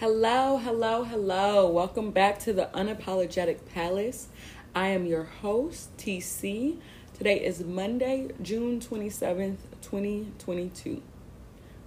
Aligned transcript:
Hello, 0.00 0.56
hello, 0.56 1.04
hello. 1.04 1.68
Welcome 1.68 2.10
back 2.10 2.38
to 2.38 2.54
the 2.54 2.70
Unapologetic 2.72 3.58
Palace. 3.74 4.28
I 4.74 4.86
am 4.86 5.04
your 5.04 5.24
host, 5.24 5.94
TC. 5.98 6.78
Today 7.12 7.38
is 7.38 7.62
Monday, 7.62 8.30
June 8.40 8.80
27th, 8.80 9.58
2022. 9.82 11.02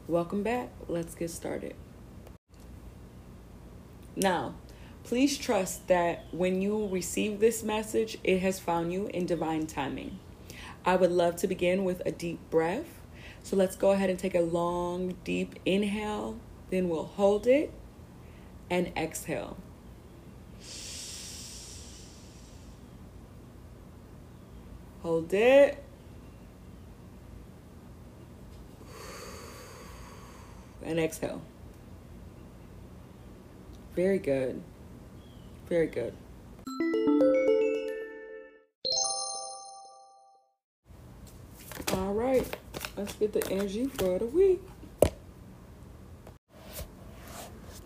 Welcome 0.08 0.44
back. 0.44 0.70
Let's 0.88 1.16
get 1.16 1.32
started. 1.32 1.74
Now, 4.16 4.54
please 5.04 5.36
trust 5.40 5.88
that 5.88 6.26
when 6.32 6.62
you 6.62 6.88
receive 6.90 7.40
this 7.40 7.64
message, 7.64 8.20
it 8.24 8.42
has 8.42 8.60
found 8.60 8.94
you 8.94 9.08
in 9.08 9.26
divine 9.26 9.66
timing. 9.66 10.20
I 10.86 10.98
would 10.98 11.12
love 11.12 11.38
to 11.38 11.48
begin 11.48 11.84
with 11.84 12.04
a 12.06 12.12
deep 12.12 12.40
breath. 12.52 13.00
So 13.42 13.56
let's 13.56 13.76
go 13.76 13.90
ahead 13.90 14.12
and 14.12 14.20
take 14.20 14.36
a 14.36 14.42
long, 14.42 15.16
deep 15.24 15.56
inhale. 15.66 16.38
Then 16.70 16.90
we'll 16.90 17.06
hold 17.06 17.48
it 17.48 17.74
and 18.70 18.92
exhale. 18.98 19.58
Hold 25.02 25.34
it. 25.34 25.84
And 30.84 31.00
exhale. 31.00 31.42
Very 33.96 34.18
good. 34.18 34.62
Very 35.68 35.88
good. 35.88 36.14
All 41.94 42.14
right. 42.14 42.46
Let's 42.96 43.14
get 43.16 43.34
the 43.34 43.46
energy 43.52 43.86
for 43.86 44.20
the 44.20 44.26
week. 44.26 44.62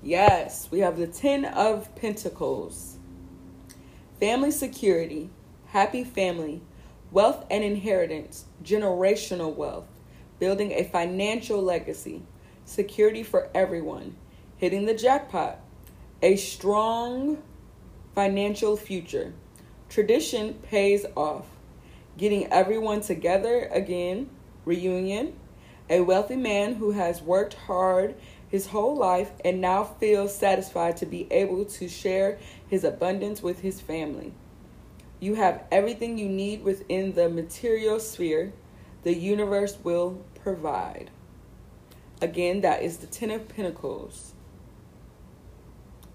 Yes, 0.07 0.69
we 0.71 0.79
have 0.79 0.97
the 0.97 1.05
Ten 1.05 1.43
of 1.43 1.93
Pentacles. 1.95 2.95
Family 4.21 4.51
security, 4.51 5.29
happy 5.65 6.05
family, 6.05 6.61
wealth 7.11 7.45
and 7.51 7.61
inheritance, 7.61 8.45
generational 8.63 9.53
wealth, 9.53 9.89
building 10.39 10.71
a 10.71 10.85
financial 10.85 11.61
legacy, 11.61 12.21
security 12.63 13.21
for 13.21 13.49
everyone, 13.53 14.15
hitting 14.55 14.85
the 14.85 14.93
jackpot, 14.93 15.59
a 16.21 16.37
strong 16.37 17.43
financial 18.15 18.77
future. 18.77 19.33
Tradition 19.89 20.53
pays 20.53 21.05
off, 21.17 21.47
getting 22.17 22.47
everyone 22.47 23.01
together 23.01 23.67
again, 23.73 24.29
reunion, 24.63 25.33
a 25.89 25.99
wealthy 25.99 26.37
man 26.37 26.75
who 26.75 26.91
has 26.91 27.21
worked 27.21 27.55
hard 27.55 28.15
his 28.49 28.67
whole 28.67 28.95
life 28.95 29.31
and 29.43 29.59
now 29.59 29.83
feels 29.83 30.35
satisfied 30.35 30.97
to 30.97 31.05
be 31.05 31.27
able 31.31 31.65
to 31.65 31.89
share 31.89 32.39
his 32.67 32.83
abundance 32.83 33.41
with 33.41 33.59
his 33.61 33.81
family. 33.81 34.33
You 35.19 35.35
have 35.35 35.63
everything 35.71 36.17
you 36.17 36.29
need 36.29 36.63
within 36.63 37.13
the 37.13 37.29
material 37.29 37.99
sphere. 37.99 38.53
The 39.03 39.15
universe 39.15 39.77
will 39.83 40.23
provide. 40.43 41.09
Again, 42.21 42.61
that 42.61 42.81
is 42.81 42.97
the 42.97 43.07
Ten 43.07 43.31
of 43.31 43.47
Pentacles. 43.47 44.33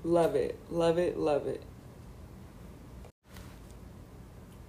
Love 0.05 0.35
it, 0.35 0.59
love 0.71 0.99
it, 0.99 1.17
love 1.17 1.47
it. 1.47 1.63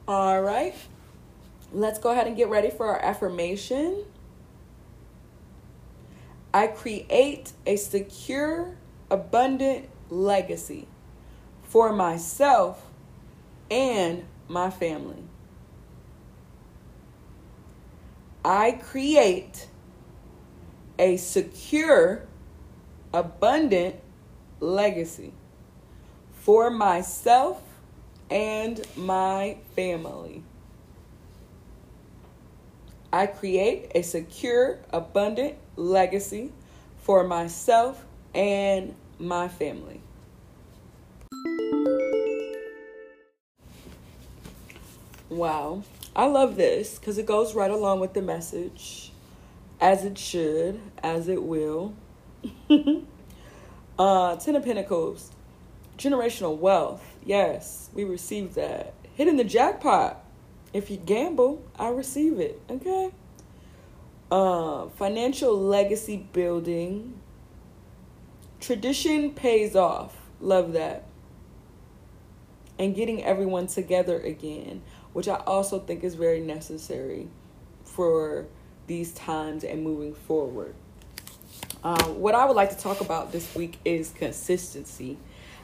All 0.07 0.41
right, 0.41 0.75
let's 1.71 1.97
go 1.97 2.11
ahead 2.11 2.27
and 2.27 2.35
get 2.35 2.49
ready 2.49 2.69
for 2.69 2.87
our 2.87 2.99
affirmation. 3.01 4.03
I 6.53 6.67
create 6.67 7.51
a 7.65 7.77
secure, 7.77 8.77
abundant 9.09 9.89
legacy 10.09 10.87
for 11.63 11.91
myself 11.91 12.85
and 13.71 14.23
my 14.47 14.69
family. 14.69 15.23
I 18.45 18.73
create 18.73 19.67
a 20.99 21.17
secure, 21.17 22.27
abundant 23.13 23.95
legacy 24.59 25.33
for 26.33 26.69
myself 26.69 27.63
and 28.29 28.79
my 28.95 29.57
family. 29.75 30.43
I 33.13 33.27
create 33.27 33.91
a 33.93 34.01
secure, 34.01 34.79
abundant 34.89 35.53
legacy 35.75 36.51
for 36.97 37.23
myself 37.23 38.03
and 38.33 38.95
my 39.19 39.47
family. 39.47 40.01
Wow. 45.29 45.83
I 46.15 46.25
love 46.25 46.55
this 46.55 46.97
because 46.97 47.19
it 47.19 47.27
goes 47.27 47.53
right 47.53 47.69
along 47.69 47.99
with 47.99 48.13
the 48.13 48.21
message, 48.23 49.11
as 49.79 50.03
it 50.05 50.17
should, 50.17 50.81
as 51.03 51.27
it 51.27 51.43
will. 51.43 51.93
uh, 53.99 54.37
Ten 54.37 54.55
of 54.55 54.63
Pentacles, 54.63 55.29
generational 55.99 56.57
wealth. 56.57 57.05
Yes, 57.23 57.91
we 57.93 58.05
received 58.05 58.55
that. 58.55 58.95
Hitting 59.13 59.37
the 59.37 59.43
jackpot. 59.43 60.22
If 60.73 60.89
you 60.89 60.97
gamble, 60.97 61.63
I 61.77 61.89
receive 61.89 62.39
it. 62.39 62.59
Okay. 62.69 63.11
Uh, 64.31 64.87
financial 64.89 65.55
legacy 65.55 66.27
building. 66.33 67.19
Tradition 68.59 69.31
pays 69.31 69.75
off. 69.75 70.17
Love 70.39 70.73
that. 70.73 71.05
And 72.79 72.95
getting 72.95 73.23
everyone 73.23 73.67
together 73.67 74.19
again, 74.19 74.81
which 75.13 75.27
I 75.27 75.35
also 75.35 75.79
think 75.79 76.03
is 76.03 76.15
very 76.15 76.39
necessary 76.39 77.27
for 77.83 78.47
these 78.87 79.13
times 79.13 79.63
and 79.63 79.83
moving 79.83 80.15
forward. 80.15 80.73
Uh, 81.83 82.03
what 82.05 82.33
I 82.33 82.45
would 82.45 82.55
like 82.55 82.71
to 82.71 82.77
talk 82.77 83.01
about 83.01 83.31
this 83.31 83.53
week 83.53 83.77
is 83.85 84.11
consistency 84.17 85.17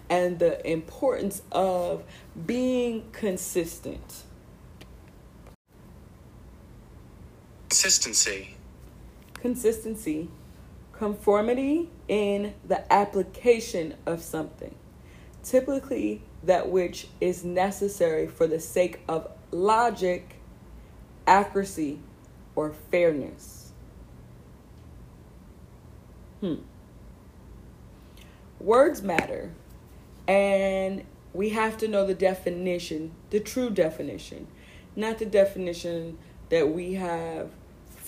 and 0.09 0.37
the 0.37 0.65
importance 0.69 1.41
of 1.51 2.03
being 2.45 3.05
consistent. 3.11 4.23
Consistency. 7.81 8.57
Consistency. 9.35 10.28
Conformity 10.91 11.90
in 12.09 12.53
the 12.67 12.91
application 12.91 13.95
of 14.06 14.22
something. 14.22 14.75
Typically, 15.45 16.22
that 16.44 16.69
which 16.69 17.07
is 17.22 17.45
necessary 17.45 18.28
for 18.28 18.47
the 18.47 18.59
sake 18.59 19.00
of 19.07 19.31
logic, 19.51 20.41
accuracy, 21.25 22.01
or 22.53 22.73
fairness. 22.91 23.72
Hmm. 26.41 26.56
Words 28.59 29.01
matter, 29.01 29.53
and 30.28 31.06
we 31.34 31.47
have 31.51 31.78
to 31.78 31.88
know 31.88 32.06
the 32.06 32.13
definition, 32.13 33.13
the 33.29 33.39
true 33.39 33.69
definition, 33.69 34.47
not 34.97 35.18
the 35.19 35.25
definition 35.25 36.18
that 36.50 36.68
we 36.73 36.95
have 36.95 37.51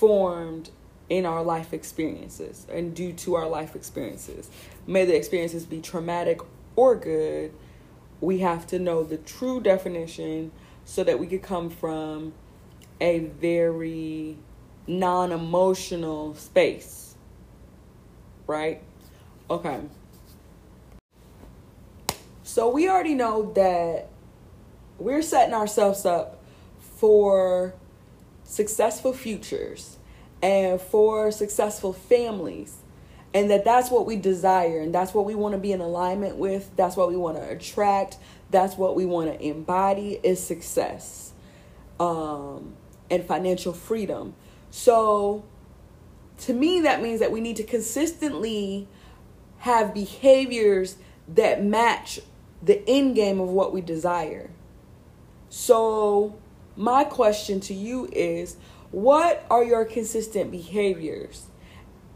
formed 0.01 0.71
in 1.09 1.27
our 1.27 1.43
life 1.43 1.73
experiences 1.73 2.65
and 2.73 2.95
due 2.95 3.13
to 3.13 3.35
our 3.35 3.47
life 3.47 3.75
experiences. 3.75 4.49
May 4.87 5.05
the 5.05 5.15
experiences 5.15 5.63
be 5.63 5.79
traumatic 5.79 6.41
or 6.75 6.95
good, 6.95 7.53
we 8.19 8.39
have 8.39 8.65
to 8.67 8.79
know 8.79 9.03
the 9.03 9.17
true 9.17 9.61
definition 9.61 10.51
so 10.85 11.03
that 11.03 11.19
we 11.19 11.27
could 11.27 11.43
come 11.43 11.69
from 11.69 12.33
a 12.99 13.19
very 13.19 14.39
non 14.87 15.31
emotional 15.31 16.33
space. 16.33 17.13
Right? 18.47 18.81
Okay. 19.51 19.81
So 22.41 22.69
we 22.69 22.89
already 22.89 23.13
know 23.13 23.53
that 23.53 24.07
we're 24.97 25.21
setting 25.21 25.53
ourselves 25.53 26.07
up 26.07 26.41
for 26.79 27.75
successful 28.51 29.13
futures 29.13 29.97
and 30.41 30.81
for 30.81 31.31
successful 31.31 31.93
families 31.93 32.77
and 33.33 33.49
that 33.49 33.63
that's 33.63 33.89
what 33.89 34.05
we 34.05 34.17
desire 34.17 34.81
and 34.81 34.93
that's 34.93 35.13
what 35.13 35.25
we 35.25 35.33
want 35.35 35.53
to 35.53 35.57
be 35.57 35.71
in 35.71 35.79
alignment 35.79 36.35
with 36.35 36.69
that's 36.75 36.97
what 36.97 37.07
we 37.07 37.15
want 37.15 37.37
to 37.37 37.49
attract 37.49 38.17
that's 38.49 38.75
what 38.75 38.95
we 38.95 39.05
want 39.05 39.31
to 39.31 39.41
embody 39.45 40.19
is 40.23 40.43
success 40.43 41.31
um, 41.99 42.73
and 43.09 43.25
financial 43.25 43.73
freedom. 43.73 44.33
So 44.69 45.45
to 46.39 46.53
me 46.53 46.81
that 46.81 47.01
means 47.01 47.19
that 47.19 47.31
we 47.31 47.39
need 47.39 47.55
to 47.57 47.63
consistently 47.63 48.87
have 49.59 49.93
behaviors 49.93 50.97
that 51.27 51.63
match 51.63 52.19
the 52.61 52.83
end 52.89 53.15
game 53.15 53.39
of 53.39 53.49
what 53.49 53.71
we 53.71 53.81
desire. 53.81 54.49
So 55.49 56.37
my 56.75 57.03
question 57.03 57.59
to 57.61 57.73
you 57.73 58.09
is 58.11 58.57
what 58.91 59.45
are 59.49 59.63
your 59.63 59.85
consistent 59.85 60.51
behaviors? 60.51 61.47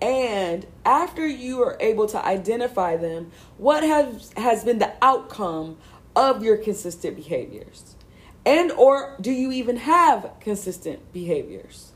And 0.02 0.68
after 0.84 1.26
you 1.26 1.64
are 1.64 1.78
able 1.80 2.08
to 2.08 2.24
identify 2.24 2.98
them, 2.98 3.32
what 3.58 3.84
has 3.84 4.34
has 4.36 4.64
been 4.64 4.80
the 4.80 4.94
outcome 5.02 5.78
of 6.16 6.44
your 6.44 6.58
consistent 6.58 7.16
behaviors? 7.16 7.96
And 8.46 8.72
or 8.74 9.16
do 9.20 9.32
you 9.32 9.52
even 9.52 9.78
have 9.78 10.32
consistent 10.40 11.12
behaviors? 11.14 11.94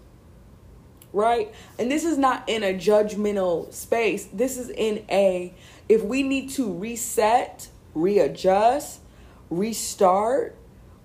Right? 1.12 1.54
And 1.78 1.92
this 1.92 2.04
is 2.04 2.18
not 2.18 2.48
in 2.48 2.64
a 2.64 2.74
judgmental 2.74 3.74
space. 3.74 4.26
This 4.32 4.58
is 4.58 4.70
in 4.70 5.06
a 5.10 5.54
if 5.90 6.04
we 6.04 6.24
need 6.24 6.52
to 6.52 6.72
reset, 6.72 7.68
readjust, 7.94 9.02
restart, 9.50 10.56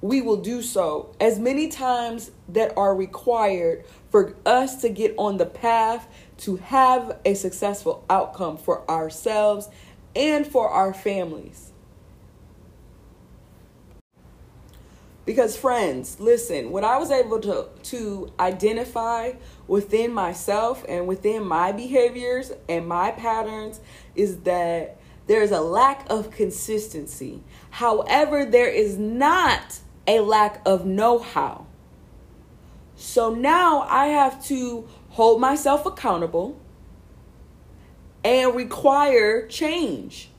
we 0.04 0.20
will 0.20 0.36
do 0.36 0.60
so 0.60 1.16
as 1.18 1.38
many 1.38 1.66
times 1.66 2.30
that 2.46 2.70
are 2.76 2.94
required 2.94 3.82
for 4.10 4.36
us 4.44 4.82
to 4.82 4.90
get 4.90 5.14
on 5.16 5.38
the 5.38 5.46
path 5.46 6.06
to 6.36 6.56
have 6.56 7.18
a 7.24 7.32
successful 7.32 8.04
outcome 8.10 8.58
for 8.58 8.88
ourselves 8.90 9.70
and 10.14 10.46
for 10.46 10.68
our 10.68 10.92
families. 10.92 11.72
Because 15.24 15.56
friends, 15.56 16.20
listen, 16.20 16.70
what 16.70 16.84
I 16.84 16.98
was 16.98 17.10
able 17.10 17.40
to 17.40 17.68
to 17.84 18.30
identify 18.38 19.32
within 19.66 20.12
myself 20.12 20.84
and 20.86 21.06
within 21.06 21.46
my 21.46 21.72
behaviors 21.72 22.52
and 22.68 22.86
my 22.86 23.10
patterns 23.10 23.80
is 24.14 24.40
that 24.40 24.98
there's 25.26 25.50
a 25.50 25.62
lack 25.62 26.04
of 26.10 26.30
consistency. 26.30 27.42
However, 27.70 28.44
there 28.44 28.68
is 28.68 28.98
not 28.98 29.80
a 30.06 30.20
lack 30.20 30.60
of 30.66 30.84
know-how. 30.86 31.66
So 32.96 33.34
now 33.34 33.82
I 33.82 34.06
have 34.06 34.44
to 34.46 34.88
hold 35.10 35.40
myself 35.40 35.86
accountable 35.86 36.60
and 38.22 38.54
require 38.54 39.46
change. 39.46 40.30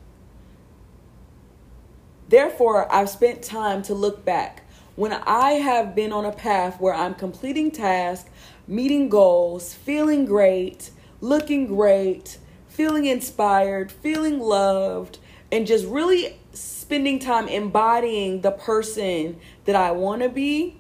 Therefore, 2.27 2.91
I've 2.91 3.09
spent 3.09 3.43
time 3.43 3.83
to 3.83 3.93
look 3.93 4.25
back 4.25 4.63
when 4.95 5.13
I 5.13 5.53
have 5.53 5.93
been 5.93 6.11
on 6.11 6.25
a 6.25 6.31
path 6.31 6.79
where 6.79 6.93
I'm 6.93 7.13
completing 7.13 7.69
tasks, 7.69 8.29
meeting 8.67 9.09
goals, 9.09 9.73
feeling 9.73 10.25
great, 10.25 10.89
looking 11.21 11.67
great, 11.67 12.39
feeling 12.67 13.05
inspired, 13.05 13.91
feeling 13.91 14.39
loved, 14.39 15.19
and 15.51 15.67
just 15.67 15.85
really 15.85 16.39
spending 16.55 17.19
time 17.19 17.47
embodying 17.47 18.41
the 18.41 18.51
person 18.51 19.37
that 19.65 19.75
I 19.75 19.91
want 19.91 20.21
to 20.21 20.29
be, 20.29 20.77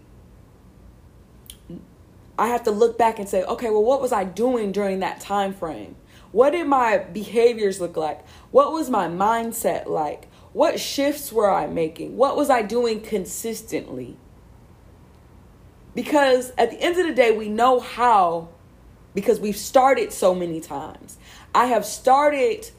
I 2.37 2.47
have 2.47 2.63
to 2.63 2.71
look 2.71 2.97
back 2.97 3.19
and 3.19 3.29
say, 3.29 3.43
okay, 3.43 3.69
well, 3.69 3.83
what 3.83 4.01
was 4.01 4.11
I 4.11 4.23
doing 4.23 4.71
during 4.71 4.99
that 4.99 5.21
time 5.21 5.53
frame? 5.53 5.95
What 6.31 6.51
did 6.51 6.67
my 6.67 6.97
behaviors 6.97 7.79
look 7.79 7.95
like? 7.95 8.25
What 8.51 8.73
was 8.73 8.89
my 8.89 9.07
mindset 9.07 9.87
like? 9.87 10.27
What 10.51 10.79
shifts 10.79 11.31
were 11.31 11.49
I 11.49 11.67
making? 11.67 12.17
What 12.17 12.35
was 12.35 12.49
I 12.49 12.61
doing 12.61 13.01
consistently? 13.01 14.17
Because 15.93 16.51
at 16.57 16.71
the 16.71 16.81
end 16.81 16.97
of 16.97 17.07
the 17.07 17.13
day, 17.13 17.31
we 17.31 17.47
know 17.47 17.79
how 17.79 18.49
because 19.13 19.39
we've 19.39 19.55
started 19.55 20.11
so 20.11 20.35
many 20.35 20.59
times. 20.59 21.17
I 21.53 21.67
have 21.67 21.85
started 21.85 22.69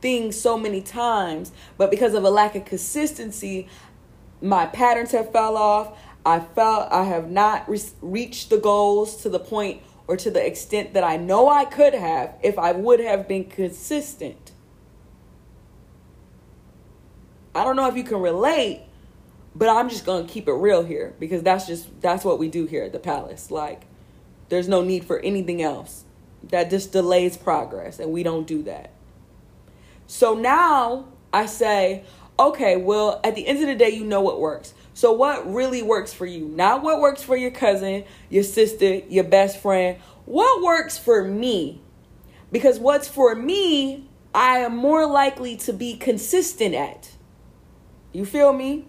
things 0.00 0.40
so 0.40 0.56
many 0.56 0.80
times, 0.80 1.52
but 1.76 1.90
because 1.90 2.14
of 2.14 2.24
a 2.24 2.30
lack 2.30 2.54
of 2.54 2.64
consistency, 2.64 3.68
my 4.40 4.66
patterns 4.66 5.12
have 5.12 5.32
fell 5.32 5.56
off. 5.56 5.98
I 6.24 6.40
felt 6.40 6.92
I 6.92 7.04
have 7.04 7.30
not 7.30 7.68
re- 7.68 7.80
reached 8.00 8.50
the 8.50 8.58
goals 8.58 9.22
to 9.22 9.28
the 9.28 9.38
point 9.38 9.82
or 10.06 10.16
to 10.16 10.30
the 10.30 10.44
extent 10.44 10.94
that 10.94 11.04
I 11.04 11.16
know 11.16 11.48
I 11.48 11.64
could 11.64 11.94
have 11.94 12.34
if 12.42 12.58
I 12.58 12.72
would 12.72 13.00
have 13.00 13.28
been 13.28 13.44
consistent. 13.44 14.52
I 17.54 17.64
don't 17.64 17.76
know 17.76 17.88
if 17.88 17.96
you 17.96 18.04
can 18.04 18.20
relate, 18.20 18.82
but 19.54 19.68
I'm 19.68 19.88
just 19.88 20.06
going 20.06 20.26
to 20.26 20.32
keep 20.32 20.48
it 20.48 20.52
real 20.52 20.84
here 20.84 21.14
because 21.18 21.42
that's 21.42 21.66
just 21.66 22.00
that's 22.00 22.24
what 22.24 22.38
we 22.38 22.48
do 22.48 22.66
here 22.66 22.84
at 22.84 22.92
the 22.92 22.98
palace. 22.98 23.50
Like 23.50 23.82
there's 24.48 24.68
no 24.68 24.82
need 24.82 25.04
for 25.04 25.18
anything 25.20 25.60
else. 25.60 26.04
That 26.44 26.70
just 26.70 26.92
delays 26.92 27.36
progress 27.36 27.98
and 27.98 28.12
we 28.12 28.22
don't 28.22 28.46
do 28.46 28.62
that. 28.62 28.92
So 30.08 30.34
now 30.34 31.04
I 31.34 31.44
say, 31.46 32.02
okay, 32.38 32.76
well, 32.78 33.20
at 33.22 33.34
the 33.34 33.46
end 33.46 33.60
of 33.60 33.66
the 33.66 33.74
day, 33.76 33.90
you 33.90 34.04
know 34.04 34.22
what 34.22 34.40
works. 34.40 34.72
So 34.94 35.12
what 35.12 35.52
really 35.52 35.82
works 35.82 36.12
for 36.14 36.24
you? 36.24 36.48
Not 36.48 36.82
what 36.82 37.00
works 37.00 37.22
for 37.22 37.36
your 37.36 37.50
cousin, 37.50 38.04
your 38.30 38.42
sister, 38.42 38.94
your 39.08 39.24
best 39.24 39.60
friend. 39.60 39.98
What 40.24 40.62
works 40.62 40.96
for 40.98 41.22
me? 41.22 41.82
Because 42.50 42.78
what's 42.78 43.06
for 43.06 43.34
me, 43.34 44.08
I 44.34 44.58
am 44.58 44.76
more 44.76 45.06
likely 45.06 45.56
to 45.58 45.74
be 45.74 45.96
consistent 45.96 46.74
at. 46.74 47.10
You 48.12 48.24
feel 48.24 48.54
me? 48.54 48.86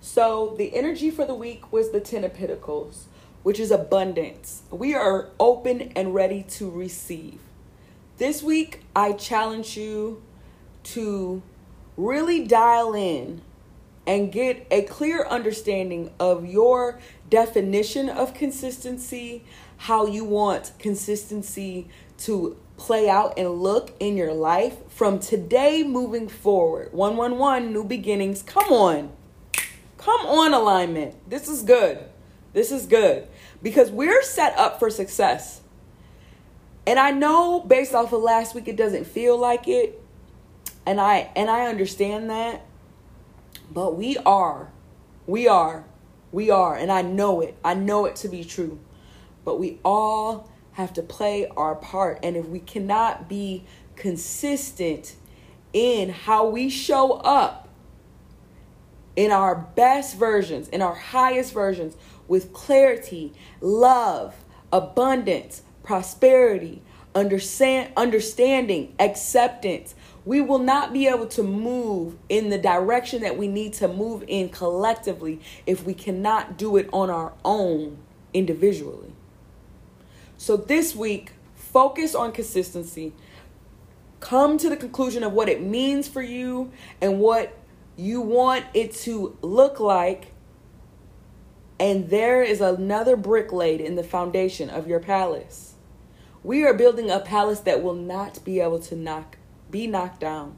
So, 0.00 0.54
the 0.56 0.74
energy 0.76 1.10
for 1.10 1.24
the 1.26 1.34
week 1.34 1.72
was 1.72 1.90
the 1.90 2.00
Ten 2.00 2.22
of 2.22 2.34
Pentacles, 2.34 3.08
which 3.42 3.58
is 3.58 3.72
abundance. 3.72 4.62
We 4.70 4.94
are 4.94 5.30
open 5.40 5.92
and 5.96 6.14
ready 6.14 6.44
to 6.50 6.70
receive. 6.70 7.40
This 8.18 8.42
week, 8.42 8.80
I 8.96 9.12
challenge 9.12 9.76
you 9.76 10.20
to 10.82 11.40
really 11.96 12.44
dial 12.48 12.92
in 12.92 13.42
and 14.08 14.32
get 14.32 14.66
a 14.72 14.82
clear 14.82 15.24
understanding 15.24 16.10
of 16.18 16.44
your 16.44 16.98
definition 17.30 18.08
of 18.08 18.34
consistency, 18.34 19.44
how 19.76 20.04
you 20.06 20.24
want 20.24 20.72
consistency 20.80 21.86
to 22.18 22.56
play 22.76 23.08
out 23.08 23.34
and 23.38 23.62
look 23.62 23.94
in 24.00 24.16
your 24.16 24.32
life 24.32 24.78
from 24.88 25.20
today 25.20 25.84
moving 25.84 26.26
forward. 26.26 26.92
111 26.92 27.72
new 27.72 27.84
beginnings. 27.84 28.42
Come 28.42 28.72
on. 28.72 29.12
Come 29.96 30.26
on 30.26 30.52
alignment. 30.52 31.14
This 31.30 31.46
is 31.46 31.62
good. 31.62 32.00
This 32.52 32.72
is 32.72 32.86
good 32.86 33.28
because 33.62 33.92
we're 33.92 34.22
set 34.24 34.58
up 34.58 34.80
for 34.80 34.90
success. 34.90 35.60
And 36.88 36.98
I 36.98 37.10
know 37.10 37.60
based 37.60 37.94
off 37.94 38.14
of 38.14 38.22
last 38.22 38.54
week 38.54 38.66
it 38.66 38.76
doesn't 38.76 39.04
feel 39.04 39.36
like 39.36 39.68
it. 39.68 40.02
And 40.86 40.98
I 40.98 41.30
and 41.36 41.50
I 41.50 41.66
understand 41.66 42.30
that. 42.30 42.64
But 43.70 43.98
we 43.98 44.16
are. 44.16 44.70
We 45.26 45.48
are. 45.48 45.84
We 46.32 46.48
are 46.50 46.74
and 46.74 46.90
I 46.90 47.02
know 47.02 47.42
it. 47.42 47.58
I 47.62 47.74
know 47.74 48.06
it 48.06 48.16
to 48.16 48.28
be 48.28 48.42
true. 48.42 48.78
But 49.44 49.60
we 49.60 49.80
all 49.84 50.48
have 50.72 50.94
to 50.94 51.02
play 51.02 51.46
our 51.58 51.74
part. 51.74 52.20
And 52.22 52.38
if 52.38 52.46
we 52.46 52.58
cannot 52.58 53.28
be 53.28 53.64
consistent 53.94 55.14
in 55.74 56.08
how 56.08 56.48
we 56.48 56.70
show 56.70 57.12
up 57.18 57.68
in 59.14 59.30
our 59.30 59.54
best 59.54 60.16
versions, 60.16 60.70
in 60.70 60.80
our 60.80 60.94
highest 60.94 61.52
versions, 61.52 61.98
with 62.28 62.54
clarity, 62.54 63.34
love, 63.60 64.36
abundance, 64.72 65.60
prosperity, 65.88 66.82
understand, 67.14 67.90
understanding, 67.96 68.94
acceptance, 68.98 69.94
we 70.26 70.38
will 70.38 70.58
not 70.58 70.92
be 70.92 71.06
able 71.08 71.26
to 71.26 71.42
move 71.42 72.14
in 72.28 72.50
the 72.50 72.58
direction 72.58 73.22
that 73.22 73.38
we 73.38 73.48
need 73.48 73.72
to 73.72 73.88
move 73.88 74.22
in 74.28 74.50
collectively 74.50 75.40
if 75.64 75.86
we 75.86 75.94
cannot 75.94 76.58
do 76.58 76.76
it 76.76 76.86
on 76.92 77.08
our 77.08 77.32
own 77.42 77.96
individually. 78.34 79.14
So 80.36 80.58
this 80.58 80.94
week, 80.94 81.32
focus 81.54 82.14
on 82.14 82.32
consistency. 82.32 83.14
Come 84.20 84.58
to 84.58 84.68
the 84.68 84.76
conclusion 84.76 85.22
of 85.22 85.32
what 85.32 85.48
it 85.48 85.62
means 85.62 86.06
for 86.06 86.20
you 86.20 86.70
and 87.00 87.18
what 87.18 87.56
you 87.96 88.20
want 88.20 88.66
it 88.74 88.92
to 88.92 89.38
look 89.40 89.80
like. 89.80 90.34
And 91.80 92.10
there 92.10 92.42
is 92.42 92.60
another 92.60 93.16
brick 93.16 93.54
laid 93.54 93.80
in 93.80 93.96
the 93.96 94.04
foundation 94.04 94.68
of 94.68 94.86
your 94.86 95.00
palace. 95.00 95.76
We 96.44 96.64
are 96.64 96.74
building 96.74 97.10
a 97.10 97.18
palace 97.18 97.60
that 97.60 97.82
will 97.82 97.94
not 97.94 98.44
be 98.44 98.60
able 98.60 98.78
to 98.80 98.96
knock 98.96 99.36
be 99.70 99.86
knocked 99.86 100.20
down. 100.20 100.56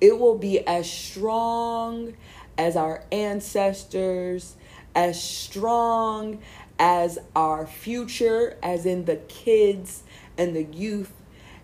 It 0.00 0.18
will 0.18 0.36
be 0.36 0.66
as 0.66 0.90
strong 0.90 2.14
as 2.58 2.76
our 2.76 3.04
ancestors, 3.10 4.56
as 4.94 5.22
strong 5.22 6.40
as 6.78 7.18
our 7.34 7.66
future, 7.66 8.58
as 8.62 8.84
in 8.84 9.04
the 9.04 9.16
kids 9.16 10.02
and 10.36 10.54
the 10.54 10.64
youth, 10.64 11.12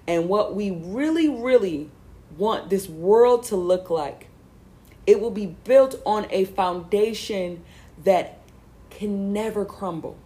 and 0.06 0.28
what 0.28 0.54
we 0.54 0.70
really, 0.70 1.28
really 1.28 1.90
want 2.36 2.70
this 2.70 2.88
world 2.88 3.42
to 3.44 3.56
look 3.56 3.90
like. 3.90 4.28
It 5.06 5.20
will 5.20 5.30
be 5.32 5.46
built 5.46 6.00
on 6.06 6.26
a 6.30 6.44
foundation 6.44 7.64
that 8.04 8.38
can 8.90 9.32
never 9.32 9.64
crumble. 9.64 10.16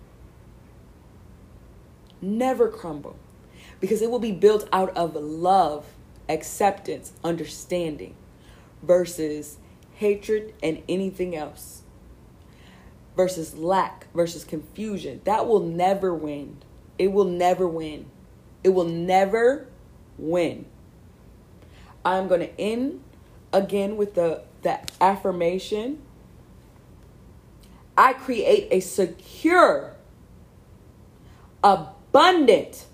Never 2.23 2.69
crumble. 2.69 3.19
Because 3.81 4.01
it 4.01 4.11
will 4.11 4.21
be 4.21 4.33
built 4.33 4.69
out 4.73 4.97
of 4.97 5.17
love, 5.17 5.85
acceptance, 6.29 7.13
understanding 7.25 8.15
versus 8.83 9.59
hatred 9.95 10.55
and 10.63 10.83
anything 10.89 11.37
else 11.37 11.83
versus 13.17 13.55
lack 13.55 14.07
versus 14.15 14.45
confusion. 14.45 15.21
That 15.25 15.47
will 15.47 15.61
never 15.61 16.15
win. 16.15 16.59
It 16.99 17.13
will 17.13 17.25
never 17.25 17.67
win. 17.67 18.07
It 18.65 18.71
will 18.71 18.85
never 18.87 19.67
win. 20.19 20.67
I'm 22.05 22.29
going 22.29 22.41
to 22.41 22.61
end 22.61 23.03
again 23.53 23.97
with 23.97 24.15
the, 24.15 24.43
the 24.63 24.81
affirmation. 25.01 26.03
I 27.97 28.15
create 28.15 28.69
a 28.71 28.81
secure, 28.81 29.97
abundant 32.13 32.85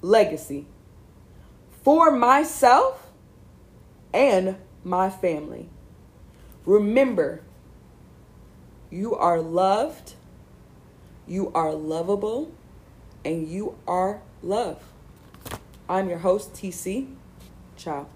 legacy 0.00 0.64
for 1.82 2.10
myself 2.10 3.10
and 4.14 4.56
my 4.82 5.10
family. 5.10 5.68
Remember, 6.64 7.42
you 8.90 9.14
are 9.14 9.42
loved, 9.42 10.14
you 11.26 11.52
are 11.54 11.74
lovable, 11.74 12.50
and 13.26 13.46
you 13.46 13.76
are 13.86 14.22
love. 14.42 14.82
I'm 15.86 16.08
your 16.08 16.18
host, 16.18 16.54
TC. 16.54 17.14
Ciao. 17.76 18.06